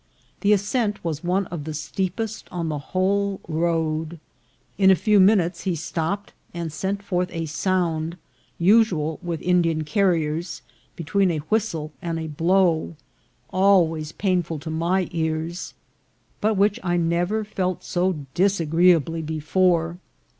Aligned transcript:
The 0.39 0.51
ascent 0.51 1.03
was 1.05 1.23
one 1.23 1.45
of 1.53 1.63
the 1.65 1.75
steepest 1.75 2.47
on 2.51 2.69
the 2.69 2.79
whole 2.79 3.39
road. 3.47 4.19
In 4.79 4.89
a 4.89 4.95
few 4.95 5.19
minutes 5.19 5.61
he 5.61 5.75
stopped 5.75 6.33
and 6.55 6.73
sent 6.73 7.03
forth 7.03 7.29
a 7.31 7.45
sound, 7.45 8.17
usual 8.57 9.19
with 9.21 9.43
Indian 9.43 9.83
car 9.83 10.09
riers, 10.13 10.61
between 10.95 11.29
a 11.29 11.37
whistle 11.53 11.91
and 12.01 12.17
a 12.19 12.25
blow, 12.25 12.95
always 13.51 14.11
painful 14.11 14.57
to 14.57 14.71
my 14.71 15.07
ears, 15.11 15.75
but 16.39 16.57
which 16.57 16.79
I 16.81 16.97
never 16.97 17.43
felt 17.45 17.83
so 17.83 18.25
disagreeably 18.33 19.21
before. 19.21 19.99